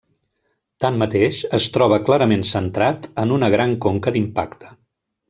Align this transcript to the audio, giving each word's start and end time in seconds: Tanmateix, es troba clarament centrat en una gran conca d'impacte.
Tanmateix, 0.85 1.41
es 1.57 1.67
troba 1.75 1.99
clarament 2.07 2.45
centrat 2.55 3.07
en 3.25 3.35
una 3.39 3.51
gran 3.57 3.77
conca 3.87 4.15
d'impacte. 4.17 4.73